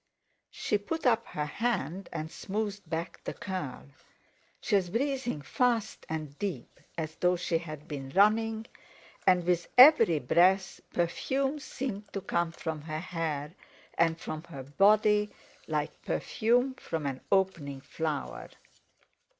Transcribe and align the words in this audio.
She 0.49 0.79
put 0.79 1.05
up 1.05 1.27
her 1.27 1.45
hand 1.45 2.09
and 2.11 2.31
smoothed 2.31 2.89
back 2.89 3.23
the 3.23 3.35
curl. 3.35 3.85
She 4.59 4.75
was 4.75 4.89
breathing 4.89 5.43
fast 5.43 6.07
and 6.09 6.39
deep, 6.39 6.79
as 6.97 7.13
though 7.17 7.35
she 7.35 7.59
had 7.59 7.87
been 7.87 8.09
running, 8.15 8.65
and 9.27 9.43
with 9.43 9.67
every 9.77 10.17
breath 10.17 10.81
perfume 10.91 11.59
seemed 11.59 12.11
to 12.13 12.21
come 12.21 12.51
from 12.51 12.81
her 12.81 12.99
hair, 12.99 13.53
and 13.93 14.19
from 14.19 14.41
her 14.45 14.63
body, 14.63 15.29
like 15.67 16.01
perfume 16.01 16.73
from 16.79 17.05
an 17.05 17.21
opening 17.31 17.81
flower. 17.81 18.49